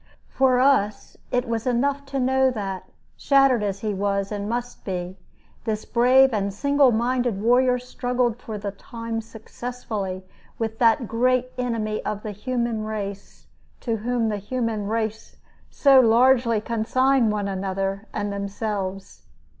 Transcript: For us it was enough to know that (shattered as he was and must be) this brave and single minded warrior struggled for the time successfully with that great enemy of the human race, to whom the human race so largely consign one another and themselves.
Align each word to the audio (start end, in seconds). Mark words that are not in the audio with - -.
For 0.29 0.59
us 0.59 1.15
it 1.31 1.47
was 1.47 1.67
enough 1.67 2.07
to 2.07 2.19
know 2.19 2.49
that 2.49 2.89
(shattered 3.15 3.61
as 3.61 3.81
he 3.81 3.93
was 3.93 4.31
and 4.31 4.49
must 4.49 4.83
be) 4.83 5.15
this 5.63 5.85
brave 5.85 6.33
and 6.33 6.51
single 6.51 6.91
minded 6.91 7.39
warrior 7.39 7.77
struggled 7.77 8.37
for 8.41 8.57
the 8.57 8.71
time 8.71 9.21
successfully 9.21 10.23
with 10.57 10.79
that 10.79 11.07
great 11.07 11.51
enemy 11.55 12.03
of 12.03 12.23
the 12.23 12.31
human 12.31 12.83
race, 12.83 13.45
to 13.81 13.97
whom 13.97 14.29
the 14.29 14.37
human 14.37 14.87
race 14.87 15.35
so 15.69 15.99
largely 15.99 16.59
consign 16.59 17.29
one 17.29 17.47
another 17.47 18.07
and 18.11 18.33
themselves. 18.33 19.27